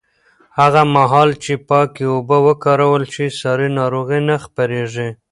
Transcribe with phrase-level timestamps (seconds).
[0.59, 5.09] هغه مهال چې پاکې اوبه وکارول شي، ساري ناروغۍ نه خپرېږي.